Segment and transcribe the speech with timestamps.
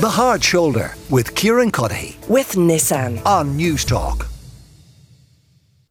[0.00, 3.24] The Hard Shoulder with Kieran Cuddihy with Nissan.
[3.26, 4.26] on Newstalk.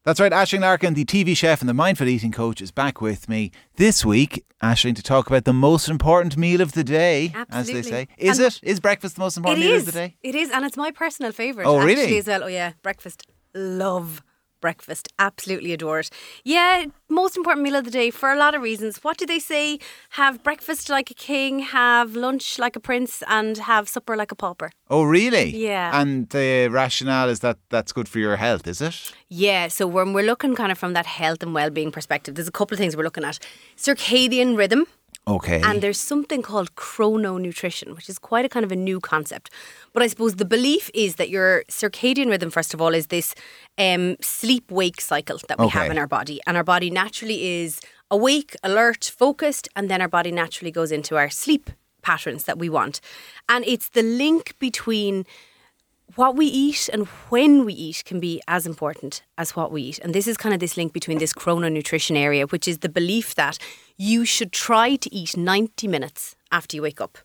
[0.05, 3.29] That's right, Aisling Larkin, the TV chef and the mindful eating coach, is back with
[3.29, 7.67] me this week, Aisling, to talk about the most important meal of the day, as
[7.67, 8.07] they say.
[8.17, 8.59] Is And- it?
[8.63, 9.87] Is breakfast the most important meal is.
[9.87, 10.15] of the day?
[10.23, 11.67] It is, and it's my personal favourite.
[11.67, 12.01] Oh, really?
[12.01, 12.43] Actually, as well.
[12.45, 13.27] Oh, yeah, breakfast.
[13.53, 14.21] Love
[14.61, 15.07] breakfast.
[15.17, 16.09] Absolutely adore it.
[16.43, 19.03] Yeah, most important meal of the day for a lot of reasons.
[19.03, 19.79] What do they say?
[20.11, 24.35] Have breakfast like a king, have lunch like a prince, and have supper like a
[24.35, 24.71] pauper.
[24.89, 25.55] Oh, really?
[25.55, 25.99] Yeah.
[25.99, 29.11] And the rationale is that that's good for your health, is it?
[29.29, 32.51] Yeah, so when we're looking kind of from that health and well-being perspective, there's a
[32.51, 33.39] couple of things we're looking at.
[33.77, 34.85] Circadian rhythm.
[35.27, 35.61] Okay.
[35.61, 39.51] And there's something called chrononutrition, which is quite a kind of a new concept.
[39.93, 43.35] But I suppose the belief is that your circadian rhythm, first of all, is this
[43.77, 46.39] um, sleep wake cycle that we have in our body.
[46.47, 47.79] And our body naturally is
[48.09, 51.69] awake, alert, focused, and then our body naturally goes into our sleep
[52.01, 53.01] patterns that we want.
[53.47, 55.25] And it's the link between
[56.15, 59.99] what we eat and when we eat can be as important as what we eat.
[59.99, 63.35] And this is kind of this link between this chrononutrition area, which is the belief
[63.35, 63.57] that
[63.97, 67.17] you should try to eat 90 minutes after you wake up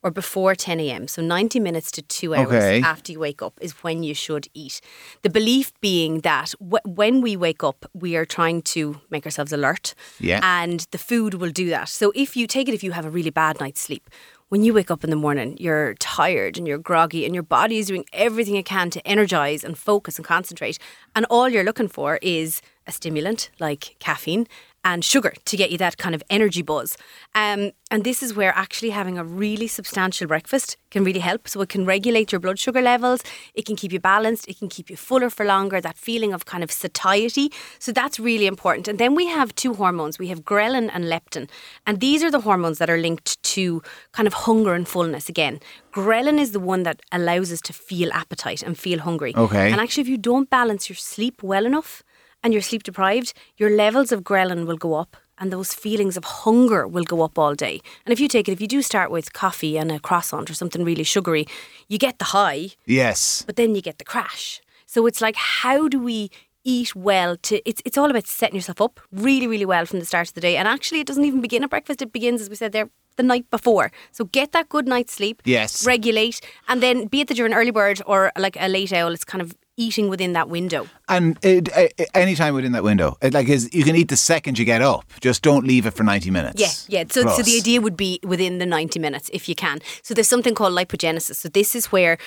[0.00, 1.08] or before 10 a.m.
[1.08, 2.80] So 90 minutes to two hours Okay.
[2.82, 4.80] after you wake up is when you should eat.
[5.22, 9.52] The belief being that w- when we wake up, we are trying to make ourselves
[9.52, 9.94] alert.
[10.20, 10.38] Yeah.
[10.42, 11.88] And the food will do that.
[11.88, 14.08] So if you take it, if you have a really bad night's sleep,
[14.48, 17.78] when you wake up in the morning, you're tired and you're groggy, and your body
[17.78, 20.78] is doing everything it can to energize and focus and concentrate.
[21.14, 24.46] And all you're looking for is a stimulant like caffeine
[24.92, 26.96] and sugar to get you that kind of energy buzz.
[27.34, 31.46] Um, and this is where actually having a really substantial breakfast can really help.
[31.46, 33.22] So it can regulate your blood sugar levels,
[33.54, 36.46] it can keep you balanced, it can keep you fuller for longer, that feeling of
[36.46, 37.52] kind of satiety.
[37.78, 38.88] So that's really important.
[38.88, 41.50] And then we have two hormones we have ghrelin and leptin.
[41.86, 45.60] And these are the hormones that are linked to kind of hunger and fullness again.
[45.92, 49.34] Ghrelin is the one that allows us to feel appetite and feel hungry.
[49.36, 49.70] Okay.
[49.70, 52.02] And actually, if you don't balance your sleep well enough
[52.42, 56.24] and you're sleep deprived, your levels of ghrelin will go up and those feelings of
[56.24, 57.80] hunger will go up all day.
[58.04, 60.54] And if you take it, if you do start with coffee and a croissant or
[60.54, 61.46] something really sugary,
[61.88, 63.42] you get the high, yes.
[63.46, 64.60] but then you get the crash.
[64.86, 66.30] So it's like, how do we
[66.64, 70.04] eat well to it's it's all about setting yourself up really, really well from the
[70.04, 70.56] start of the day.
[70.56, 73.22] And actually it doesn't even begin at breakfast, it begins, as we said there, the
[73.22, 73.90] night before.
[74.12, 75.40] So get that good night's sleep.
[75.44, 75.86] Yes.
[75.86, 79.12] Regulate and then be it that you're an early bird or like a late owl,
[79.12, 80.86] it's kind of eating within that window.
[81.08, 84.16] And it, uh, any time within that window, it, like is you can eat the
[84.16, 85.04] second you get up.
[85.20, 86.60] Just don't leave it for ninety minutes.
[86.60, 87.04] Yeah, yeah.
[87.08, 89.78] So, so the idea would be within the 90 minutes if you can.
[90.02, 91.36] So there's something called lipogenesis.
[91.36, 92.18] So this is where,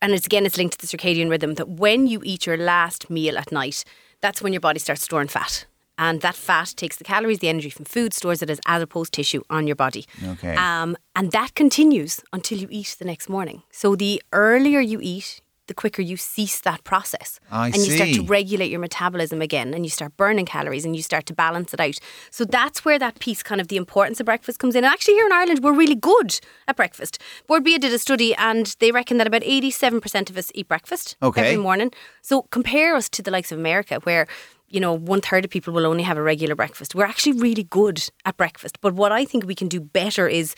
[0.00, 3.10] and it's again, it's linked to the circadian rhythm that when you eat your last
[3.10, 3.84] meal at night,
[4.20, 5.66] that's when your body starts storing fat.
[5.96, 9.42] And that fat takes the calories, the energy from food, stores it as adipose tissue
[9.48, 10.06] on your body.
[10.24, 10.56] Okay.
[10.56, 13.62] Um, and that continues until you eat the next morning.
[13.70, 17.40] So the earlier you eat, the quicker you cease that process.
[17.50, 20.94] I and you start to regulate your metabolism again and you start burning calories and
[20.94, 21.98] you start to balance it out.
[22.30, 24.84] So that's where that piece, kind of the importance of breakfast comes in.
[24.84, 26.38] And actually, here in Ireland, we're really good
[26.68, 27.18] at breakfast.
[27.46, 31.16] Bord Bia did a study and they reckon that about 87% of us eat breakfast
[31.22, 31.40] Okay.
[31.40, 31.90] every morning.
[32.22, 34.26] So compare us to the likes of America, where
[34.68, 36.96] you know, one third of people will only have a regular breakfast.
[36.96, 38.80] We're actually really good at breakfast.
[38.80, 40.56] But what I think we can do better is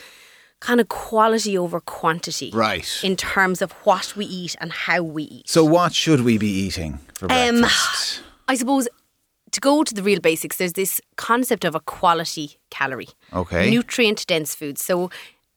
[0.60, 2.50] kind of quality over quantity.
[2.52, 2.88] Right.
[3.02, 5.48] In terms of what we eat and how we eat.
[5.48, 8.22] So what should we be eating for Um, breakfast?
[8.48, 8.88] I suppose
[9.52, 13.08] to go to the real basics, there's this concept of a quality calorie.
[13.32, 13.70] Okay.
[13.70, 14.84] Nutrient dense foods.
[14.84, 15.10] So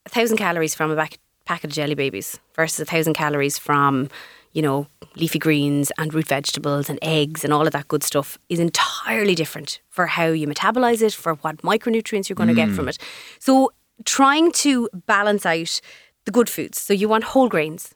[0.06, 4.10] a thousand calories from a back, packet of jelly babies versus a thousand calories from,
[4.54, 8.38] you know, leafy greens and root vegetables and eggs and all of that good stuff
[8.48, 12.70] is entirely different for how you metabolize it, for what micronutrients you're going to get
[12.70, 12.98] from it.
[13.40, 13.72] So
[14.06, 15.82] trying to balance out
[16.26, 16.82] the good foods.
[16.82, 17.94] So you want whole grains,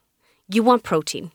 [0.48, 1.32] you want protein,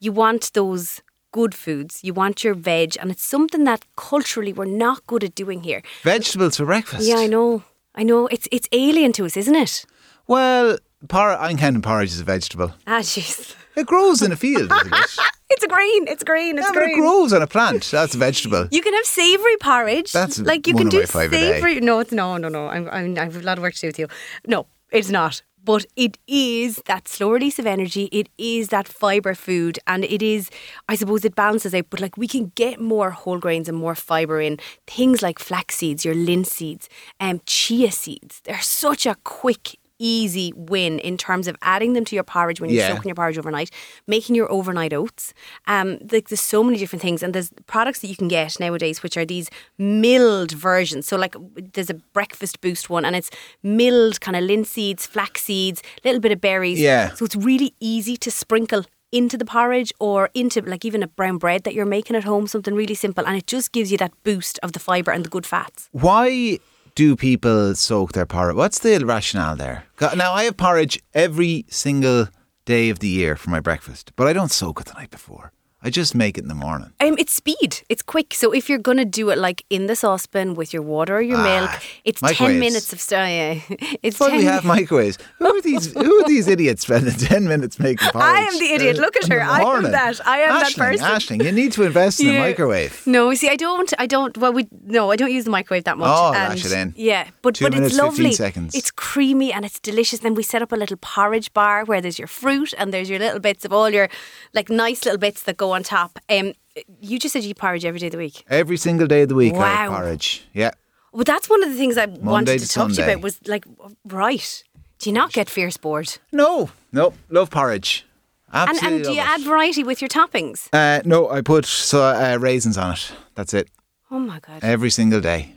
[0.00, 4.64] you want those good foods, you want your veg, and it's something that culturally we're
[4.64, 5.82] not good at doing here.
[6.02, 7.06] Vegetables for breakfast.
[7.06, 7.62] Yeah, I know.
[7.94, 8.26] I know.
[8.28, 9.84] It's it's alien to us, isn't it?
[10.26, 10.78] Well,
[11.08, 12.74] por- I'm counting porridge as a vegetable.
[12.86, 13.54] Ah, jeez.
[13.76, 14.92] It grows in a field, it?
[15.48, 16.08] It's a green.
[16.08, 16.58] It's green.
[16.58, 17.84] It's yeah, but it grows on a plant.
[17.84, 18.66] That's a vegetable.
[18.72, 20.12] You can have savoury porridge.
[20.12, 21.52] That's like you can do my five a day.
[21.52, 21.80] savoury.
[21.80, 22.66] No, it's no, no, no.
[22.66, 24.08] I'm, I'm, I have a lot of work to do with you.
[24.46, 25.42] No, it's not.
[25.62, 28.04] But it is that slow release of energy.
[28.12, 30.50] It is that fibre food, and it is.
[30.88, 31.86] I suppose it balances out.
[31.90, 35.76] But like we can get more whole grains and more fibre in things like flax
[35.76, 36.88] seeds, your linseeds,
[37.20, 38.40] um, chia seeds.
[38.44, 42.70] They're such a quick easy win in terms of adding them to your porridge when
[42.70, 42.88] you're Yeah.
[42.94, 43.70] soaking your porridge overnight,
[44.06, 45.32] making your overnight oats.
[45.66, 49.02] Um, like there's so many different things, and there's products that you can get nowadays,
[49.02, 49.48] which are these
[49.78, 51.06] milled versions.
[51.06, 51.34] So like
[51.74, 53.30] there's a breakfast boost one, and it's
[53.62, 56.78] milled kind of linseeds, flax seeds, little bit of berries.
[56.80, 57.14] Yeah.
[57.14, 61.38] So it's really easy to sprinkle into the porridge or into like even a brown
[61.38, 64.12] bread that you're making at home, something really simple, and it just gives you that
[64.24, 65.88] boost of the fibre and the good fats.
[65.92, 66.58] Why
[66.96, 68.56] do people soak their porridge?
[68.56, 69.84] What's the rationale there?
[70.00, 72.28] Now, I have porridge every single
[72.64, 75.52] day of the year for my breakfast, but I don't soak it the night before.
[75.86, 76.90] I just make it in the morning.
[76.98, 77.82] Um, it's speed.
[77.88, 78.34] It's quick.
[78.34, 81.38] So if you're gonna do it like in the saucepan with your water or your
[81.38, 81.70] milk,
[82.04, 83.30] it's ten minutes of st-
[83.70, 83.76] yeah.
[84.02, 85.16] It's Why we have microwaves?
[85.38, 85.92] Who are these?
[85.92, 88.26] Who are these idiots spending ten minutes making porridge?
[88.26, 88.96] I am the idiot.
[88.98, 89.40] Look at her.
[89.40, 90.26] I am that.
[90.26, 91.06] I am that Aisling, person.
[91.38, 92.40] Aisling, you need to invest in a Yeah.
[92.40, 93.06] microwave.
[93.06, 93.92] No, see, I don't.
[93.96, 94.36] I don't.
[94.36, 94.66] Well, we
[94.98, 96.10] no, I don't use the microwave that much.
[96.12, 96.94] Oh, and it in.
[96.96, 98.32] Yeah, but Two but minutes, it's lovely.
[98.32, 98.74] seconds.
[98.74, 100.18] It's creamy and it's delicious.
[100.18, 103.20] Then we set up a little porridge bar where there's your fruit and there's your
[103.20, 104.08] little bits of all your
[104.52, 106.18] like nice little bits that go on top.
[106.28, 106.52] Um,
[107.00, 108.44] you just said you eat porridge every day of the week.
[108.50, 109.98] Every single day of the week, I have Wow.
[110.00, 110.44] porridge.
[110.52, 110.72] Yeah.
[111.12, 113.22] Well, that's one of the things I wanted to to talk to you about.
[113.22, 113.64] Was like,
[114.04, 114.64] right?
[114.98, 116.18] Do you not get fierce bored?
[116.32, 118.04] No, no, love porridge.
[118.52, 120.68] And Absolutely and do you love add variety with your toppings?
[120.72, 123.12] Uh, no, I put so, uh, raisins on it.
[123.34, 123.68] That's it.
[124.10, 124.62] Oh my god!
[124.62, 125.52] Every single day.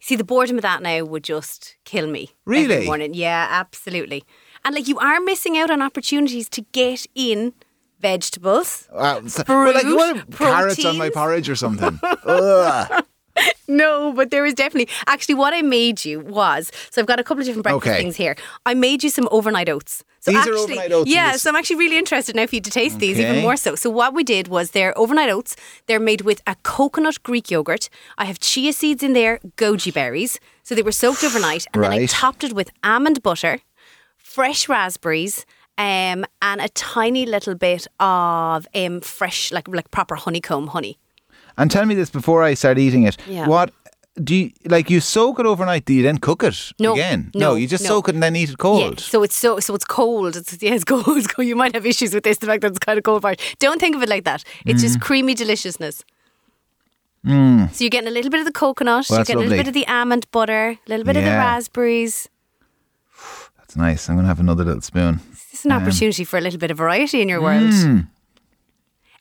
[0.00, 2.30] See, the boredom of that now would just kill me.
[2.46, 2.86] Really?
[2.86, 3.12] Morning.
[3.14, 4.24] Yeah, absolutely.
[4.64, 7.52] And like you are missing out on opportunities to get in
[8.00, 8.88] vegetables.
[8.92, 12.00] Uh, so- well, like, Fruit, what, carrots on my porridge or something.
[13.68, 17.24] No, but there is definitely actually what I made you was so I've got a
[17.24, 18.02] couple of different breakfast Okay.
[18.02, 18.34] things here.
[18.66, 20.02] I made you some overnight oats.
[20.18, 22.60] So These are actually, overnight oats Yeah, so I'm actually really interested now for you
[22.60, 23.76] to taste these even more so.
[23.76, 25.54] So what we did was they're overnight oats.
[25.86, 27.88] They're made with a coconut Greek yogurt.
[28.18, 30.40] I have chia seeds in there, goji berries.
[30.64, 33.60] So they were soaked overnight, and then I topped it with almond butter,
[34.18, 35.46] fresh raspberries.
[35.80, 40.98] Um, and a tiny little bit of um, fresh, like like proper honeycomb honey.
[41.56, 43.16] And tell me this before I start eating it.
[43.26, 43.46] Yeah.
[43.48, 43.70] What
[44.22, 44.90] do you like?
[44.90, 45.84] You soak it overnight.
[45.86, 47.30] Do you then cook it No, again?
[47.34, 47.88] no, you just no.
[47.90, 49.00] soak it and then eat it Yeah, cold.
[49.00, 50.36] so it's so so it's cold.
[50.36, 51.16] It's yeah, it's cold.
[51.16, 51.48] It's cold.
[51.48, 53.40] You might have issues with this, the fact that it's kind of cold part.
[53.58, 54.44] Don't think of it like that.
[54.66, 54.86] It's Mm.
[54.86, 56.04] just creamy deliciousness.
[57.24, 59.68] So you're getting a little bit of the coconut, Well, you're getting a little bit
[59.68, 62.28] of the almond butter, a little bit of the raspberries.
[63.70, 64.08] That's nice.
[64.08, 65.20] I'm gonna have another little spoon.
[65.52, 67.70] It's an opportunity for a little bit of variety in your world.
[67.70, 68.08] Mm.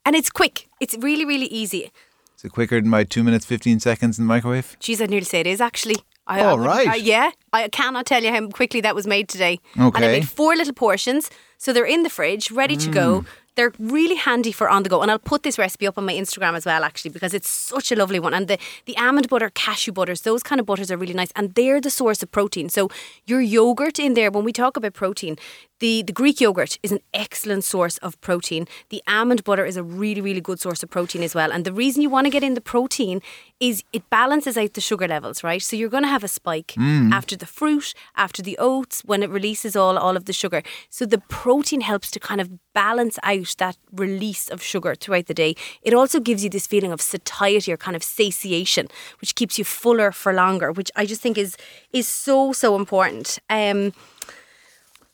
[0.06, 0.68] And it's quick.
[0.80, 1.92] It's really, really easy.
[2.36, 4.76] Is it quicker than my two minutes fifteen seconds in the microwave?
[4.80, 5.98] Geez, I'd nearly say it is actually.
[6.26, 6.88] I, Oh, I right.
[6.88, 9.60] uh, yeah, I cannot tell you how quickly that was made today.
[9.80, 9.96] Okay.
[9.98, 11.30] And I made four little portions,
[11.60, 12.94] so they're in the fridge, ready to Mm.
[12.94, 13.26] go.
[13.60, 16.14] They're really handy for on the go, and I'll put this recipe up on my
[16.14, 18.34] Instagram as well, actually, because it's such a lovely one.
[18.34, 21.54] And the the almond butter, cashew butters, those kind of butters are really nice, and
[21.56, 22.70] they're the source of protein.
[22.70, 22.90] So
[23.26, 25.36] your yogurt in there, when we talk about protein,
[25.80, 28.66] the the Greek yogurt is an excellent source of protein.
[28.92, 31.52] The almond butter is a really really good source of protein as well.
[31.52, 33.22] And the reason you want to get in the protein
[33.60, 35.62] is it balances out the sugar levels, right?
[35.62, 37.12] So you're going to have a spike mm.
[37.12, 40.64] after the fruit, after the oats, when it releases all all of the sugar.
[40.90, 45.34] So the protein helps to kind of balance out that release of sugar throughout the
[45.34, 45.56] day.
[45.82, 48.88] It also gives you this feeling of satiety or kind of satiation,
[49.22, 51.58] which keeps you fuller for longer, which I just think is
[51.92, 53.40] is so so important.
[53.50, 53.94] Um,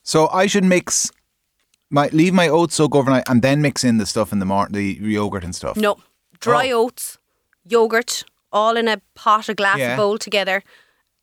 [0.02, 1.10] So I should mix
[1.90, 4.68] my leave my oats soak overnight and then mix in the stuff in the mor-
[4.70, 5.76] the yogurt and stuff.
[5.76, 5.96] no,
[6.40, 6.84] dry Oh.
[6.84, 7.18] oats,
[7.64, 9.96] yogurt, all in a pot a glass Yeah.
[9.96, 10.62] bowl together.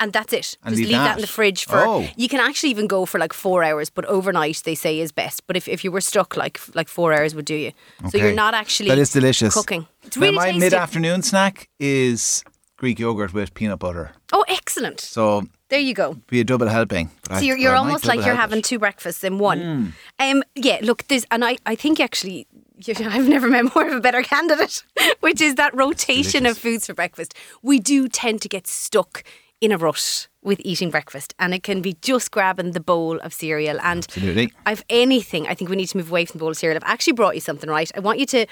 [0.03, 0.57] And that's it.
[0.63, 1.03] And Just leave leave that.
[1.05, 1.15] that.
[1.17, 1.77] in the fridge for.
[1.87, 2.07] Oh.
[2.17, 5.47] You can actually even go for like four hours, but overnight they say is best.
[5.47, 7.71] But if, if you were stuck, like like four hours would do you.
[8.09, 9.53] So you're not actually That is delicious.
[9.53, 9.87] cooking.
[10.03, 12.43] It's Now, my mid afternoon snack is
[12.77, 14.11] Greek yogurt with peanut butter.
[14.33, 14.99] oh, excellent!
[14.99, 16.17] So There you go.
[16.27, 17.09] be a double helping.
[17.29, 18.65] So you're, you're almost like you're having it.
[18.65, 19.59] two breakfasts in one.
[19.61, 19.87] Hmm.
[20.19, 22.45] Um, yeah, look, there's, and I, I think actually,
[22.87, 24.83] I've never met more of a better candidate,
[25.21, 27.33] which is that rotation of foods for breakfast.
[27.61, 29.23] We do tend to get stuck
[29.63, 33.33] in a rut with eating breakfast, and it can be just grabbing the bowl of
[33.33, 33.79] cereal.
[33.81, 34.51] And Absolutely.
[34.65, 36.75] I've anything, I think we need to move away from the bowl of cereal.
[36.75, 37.89] I've actually brought you something, right?
[37.95, 38.45] I want you to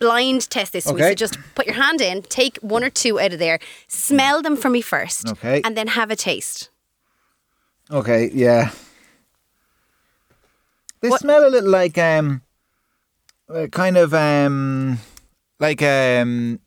[0.00, 0.88] blind test this.
[0.88, 1.10] Okay.
[1.10, 4.56] So just put your hand in, take one or two out of there, smell them
[4.56, 5.60] for me first, Okay.
[5.64, 6.68] and then have a taste.
[7.92, 8.70] Okay, yeah.
[11.00, 12.42] They What- smell a little like um,
[13.70, 14.98] kind of um,
[15.60, 16.58] like um,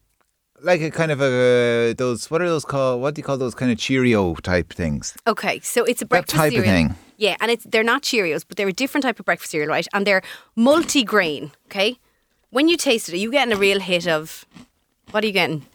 [0.64, 3.02] like a kind of a those what are those called?
[3.02, 5.16] What do you call those kind of Cheerio type things?
[5.28, 6.74] Okay, so it's a breakfast type of cereal.
[6.74, 6.96] thing.
[7.18, 9.88] Yeah, and it's they're not Cheerios, but they're a different type of breakfast cereal, right?
[9.94, 10.24] And they're
[10.56, 11.52] multi-grain.
[11.68, 12.00] Okay,
[12.50, 14.46] when you taste it, are you getting a real hit of
[15.12, 15.66] what are you getting?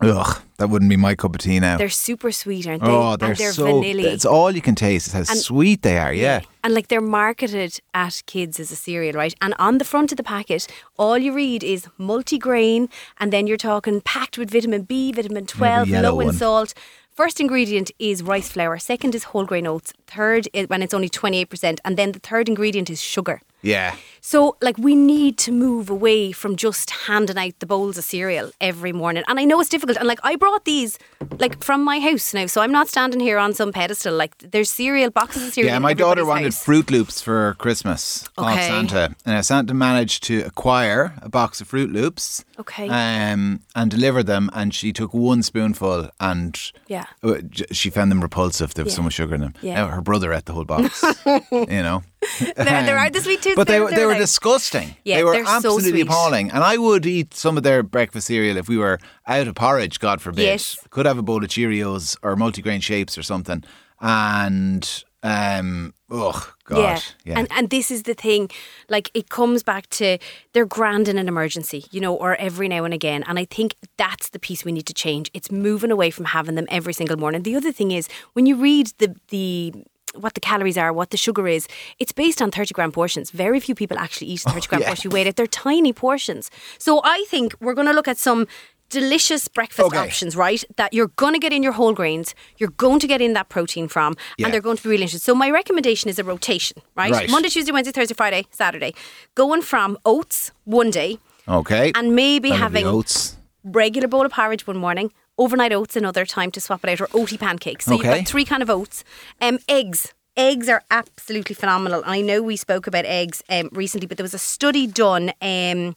[0.00, 1.76] Ugh, that wouldn't be my cup of tea now.
[1.78, 2.90] They're super sweet, aren't they?
[2.90, 3.80] oh, they're, and they're so.
[3.80, 4.08] vanilla.
[4.10, 5.06] It's all you can taste.
[5.06, 6.12] Is how And- sweet they are.
[6.12, 6.40] Yeah.
[6.64, 9.34] And like they're marketed at kids as a cereal, right?
[9.40, 10.66] And on the front of the packet,
[10.98, 15.88] all you read is multigrain, and then you're talking packed with vitamin B, vitamin 12,
[15.90, 16.34] low in one.
[16.34, 16.74] salt.
[17.12, 18.76] First ingredient is rice flour.
[18.78, 19.92] Second is whole grain oats.
[20.08, 21.78] Third is when it's only 28%.
[21.84, 23.40] And then the third ingredient is sugar.
[23.64, 23.96] Yeah.
[24.20, 28.52] So, like, we need to move away from just handing out the bowls of cereal
[28.58, 29.22] every morning.
[29.28, 29.98] And I know it's difficult.
[29.98, 30.98] And, like, I brought these,
[31.38, 32.46] like, from my house now.
[32.46, 34.14] So I'm not standing here on some pedestal.
[34.14, 35.74] Like, there's cereal, boxes of cereal.
[35.74, 36.64] Yeah, my daughter wanted house.
[36.64, 38.66] Froot Loops for Christmas off Okay.
[38.66, 39.14] Santa.
[39.26, 42.46] And Santa managed to acquire a box of Froot Loops.
[42.58, 42.88] Okay.
[42.88, 44.48] Um, and deliver them.
[44.54, 47.04] And she took one spoonful and Yeah.
[47.22, 47.34] uh,
[47.72, 48.72] she found them repulsive.
[48.72, 49.54] There was so much sugar in them.
[49.60, 49.74] Yeah.
[49.74, 51.04] Now her brother ate the whole box.
[51.52, 52.02] you know.
[52.56, 53.56] There, there are the sweet tooths.
[53.56, 54.18] But they, were- they were now.
[54.18, 54.96] disgusting.
[55.04, 56.06] Yeah, they were they're so absolutely sweet.
[56.08, 56.50] appalling.
[56.50, 59.98] And I would eat some of their breakfast cereal if we were out of porridge,
[60.00, 60.42] God forbid.
[60.42, 60.78] Yes.
[60.90, 63.62] Could have a bowl of Cheerios or multigrain shapes or something.
[64.00, 67.02] And, um, oh, God.
[67.24, 67.38] Yeah.
[67.38, 68.50] And and this is the thing,
[68.88, 70.18] like it comes back to
[70.52, 73.22] they're grand in an emergency, you know, or every now and again.
[73.26, 75.30] And I think that's the piece we need to change.
[75.34, 77.42] It's moving away from having them every single morning.
[77.42, 79.72] The other thing is when you read the the
[80.14, 81.66] what the calories are, what the sugar is,
[81.98, 83.30] it's based on 30 gram portions.
[83.30, 84.88] Very few people actually eat a 30 gram Oh, yeah.
[84.88, 85.10] portion.
[85.10, 86.50] You weigh it, they're tiny portions.
[86.78, 88.46] So I think we're going to look at some
[88.90, 89.98] delicious breakfast Okay.
[89.98, 90.62] options, right?
[90.76, 93.48] That you're going to get in your whole grains, you're going to get in that
[93.48, 94.46] protein from, Yeah.
[94.46, 95.24] and they're going to be really interesting.
[95.24, 97.10] So my recommendation is a rotation, right?
[97.10, 97.28] Right.
[97.30, 98.94] Monday, Tuesday, Wednesday, Thursday, Friday, Saturday.
[99.34, 101.18] Going from oats one day
[101.48, 101.90] okay.
[101.94, 103.36] and maybe That'll having oats.
[103.64, 107.06] regular bowl of porridge one morning, overnight oats another time to swap it out, or
[107.08, 107.84] oaty pancakes.
[107.86, 109.04] So you've got three kind of oats.
[109.40, 110.12] Um, eggs.
[110.36, 112.02] Eggs are absolutely phenomenal.
[112.02, 115.28] And I know we spoke about eggs um, recently, but there was a study done,
[115.40, 115.94] um,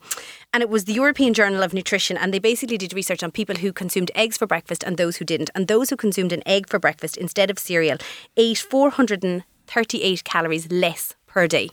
[0.53, 3.56] and it was the European Journal of Nutrition, and they basically did research on people
[3.56, 5.50] who consumed eggs for breakfast and those who didn't.
[5.56, 7.98] And those who consumed an egg for breakfast instead of cereal
[8.38, 11.70] ate 438 calories less per day.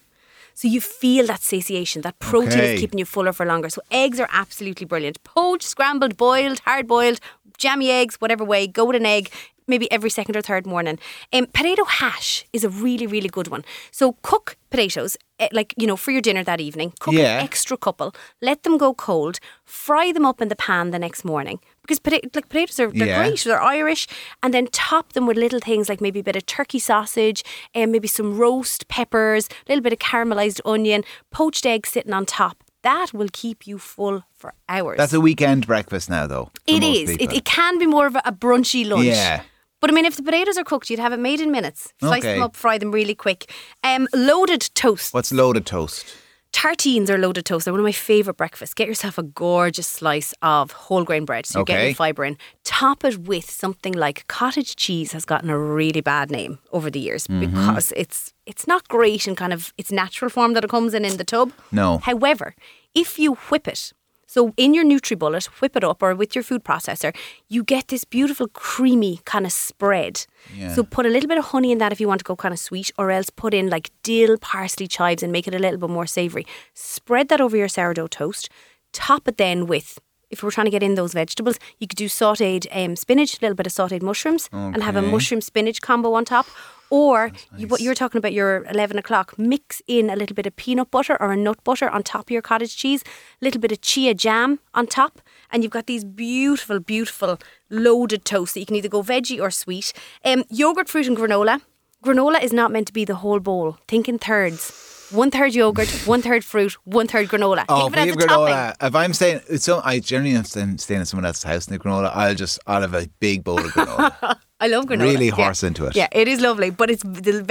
[0.55, 2.75] So you feel that satiation, that protein Okay.
[2.75, 3.69] is keeping you fuller for longer.
[3.69, 5.23] So eggs are absolutely brilliant.
[5.25, 7.19] Poached, scrambled, boiled, hard boiled,
[7.59, 9.31] jammy eggs, whatever way, go with an egg.
[9.67, 10.99] Maybe every second or third morning.
[11.33, 13.65] Um, potato hash is a really, really good one.
[13.91, 16.93] So cook potatoes, eh, like you know, for your dinner that evening.
[17.01, 17.39] Cook Yeah.
[17.39, 18.15] an extra couple.
[18.43, 19.39] Let them go cold.
[19.65, 23.07] Fry them up in the pan the next morning because pota- like potatoes are they're
[23.07, 23.27] Yeah.
[23.27, 23.41] great.
[23.43, 24.07] They're Irish,
[24.43, 27.43] and then top them with little things like maybe a bit of turkey sausage
[27.75, 32.27] and maybe some roast peppers, a little bit of caramelized onion, poached egg sitting on
[32.27, 32.63] top.
[32.85, 34.99] That will keep you full for hours.
[34.99, 36.51] That's a weekend breakfast now, though.
[36.67, 36.83] It is.
[36.83, 37.11] It most is.
[37.11, 37.37] It, people.
[37.37, 39.07] it can be more of a, a brunchy lunch.
[39.07, 39.43] Yeah.
[39.81, 41.93] But I mean, if the potatoes are cooked, you'd have it made in minutes.
[42.01, 42.35] Slice Okay.
[42.35, 43.51] them up, fry them really quick.
[43.83, 45.13] Um, loaded toast.
[45.13, 46.07] What's loaded toast?
[46.55, 47.65] Tartines are loaded toast.
[47.65, 48.75] They're one of my favourite breakfasts.
[48.75, 51.47] Get yourself a gorgeous slice of whole grain bread.
[51.47, 51.73] So you're Okay.
[51.75, 52.39] getting fibre in.
[52.63, 57.01] Top it with something like cottage cheese has gotten a really bad name over the
[57.01, 57.41] years Mm-hmm.
[57.41, 61.05] because it's it's not great in kind of its natural form that it comes in
[61.05, 61.51] in the tub.
[61.73, 61.99] No.
[61.99, 62.55] However,
[62.95, 63.93] if you whip it,
[64.35, 67.15] so in your NutriBullet, whip it up or with your food processor,
[67.49, 70.27] you get this beautiful creamy kind of spread.
[70.53, 70.75] Yeah.
[70.75, 72.53] So put a little bit of honey in that if you want to go kind
[72.53, 75.79] of sweet, or else put in like dill, parsley, chives and make it a little
[75.79, 76.45] bit more savoury.
[76.73, 78.49] Spread that over your sourdough toast.
[78.93, 80.01] Top it then with
[80.31, 83.41] if we're trying to get in those vegetables, you could do sautéed um, spinach, a
[83.41, 86.47] little bit of sautéed mushrooms, and have a mushroom spinach combo on top.
[86.95, 90.55] Or you, what you're talking about, your 11 o'clock, mix in a little bit of
[90.55, 93.03] peanut butter or a nut butter on top of your cottage cheese,
[93.43, 95.21] a little bit of chia jam on top,
[95.51, 99.51] and you've got these beautiful, beautiful loaded toast that you can either go veggie or
[99.51, 99.93] sweet.
[100.25, 101.63] Um, yogurt, fruit, and granola.
[102.05, 103.79] Granola is not meant to be the whole bowl.
[103.89, 105.09] Think in thirds.
[105.11, 107.65] One third yogurt, one third fruit, one third granola.
[107.69, 108.55] Oh, Think of it as have a topping.
[108.55, 108.87] granola.
[108.89, 111.83] If I'm staying, so I generally am staying, staying in someone else's house and the
[111.83, 112.11] granola.
[112.15, 114.39] I'll just I'll have a big bowl of granola.
[114.65, 115.13] I love granola.
[115.13, 115.45] Really Yeah.
[115.45, 115.97] horse into it.
[115.97, 117.03] Yeah, it is lovely, but it's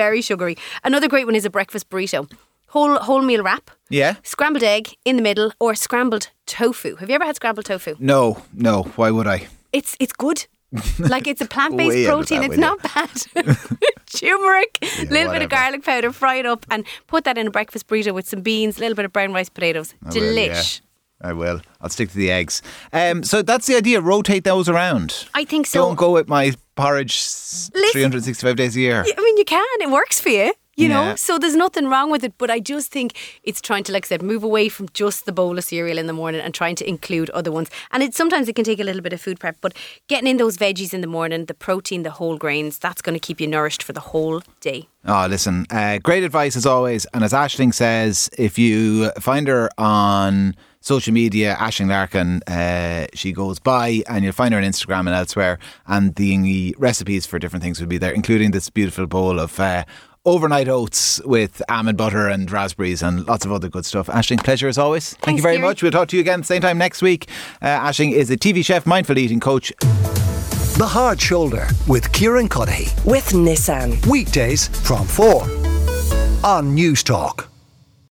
[0.05, 0.55] very sugary.
[0.83, 2.27] Another great one is a breakfast burrito.
[2.67, 4.15] Whole wholemeal wrap, yeah.
[4.23, 6.95] scrambled egg in the middle, or scrambled tofu.
[6.95, 7.95] Have you ever had scrambled tofu?
[7.99, 8.75] No, no.
[8.97, 9.47] Why would I?
[9.71, 10.47] It's it's good.
[11.13, 12.43] like it's a plant based Way out of protein.
[12.43, 13.11] It's not bad.
[14.17, 17.51] Turmeric, a little bit of garlic powder, fry it up, and put that in a
[17.51, 19.93] breakfast burrito with some beans, a little bit of brown rice potatoes.
[20.03, 20.63] I will, yeah.
[21.23, 21.61] I will.
[21.81, 22.61] I'll stick to the eggs.
[22.91, 24.01] Um, so that's the idea.
[24.01, 25.27] Rotate those around.
[25.33, 25.79] I think so.
[25.79, 27.13] Don't go with my porridge
[27.73, 29.01] Listen- 365 days a year.
[29.07, 29.63] I mean, you can.
[29.79, 30.53] It works for you.
[30.75, 31.09] You Yeah.
[31.11, 32.33] know, so there's nothing wrong with it.
[32.39, 33.13] But I just think
[33.43, 36.07] it's trying to, like I said, move away from just the bowl of cereal in
[36.07, 37.69] the morning and trying to include other ones.
[37.91, 39.73] And it sometimes it can take a little bit of food prep, but
[40.07, 43.19] getting in those veggies in the morning, the protein, the whole grains, that's going to
[43.19, 44.87] keep you nourished for the whole day.
[45.05, 47.05] Oh, listen, uh, great advice as always.
[47.13, 53.31] And as Aisling says, if you find her on social media, Aisling Larkin, uh, she
[53.31, 55.57] goes by, and you'll find her on Instagram and elsewhere.
[55.87, 59.59] And the recipes for different things will be there, including this beautiful bowl of.
[59.59, 59.85] Uh,
[60.25, 64.07] overnight oats with almond butter and raspberries and lots of other good stuff.
[64.07, 65.09] Aisling, pleasure as always.
[65.09, 65.69] Thank Thanks, you very Kieran.
[65.69, 65.83] much.
[65.83, 67.27] We'll talk to you again same time next week.
[67.61, 69.73] Uh, Aisling is a TV chef, mindful eating coach.
[70.77, 73.05] The Hard Shoulder with Kieran Cuddihy.
[73.05, 74.05] with Nissan.
[74.07, 75.41] Weekdays from 4
[76.45, 77.47] on Newstalk.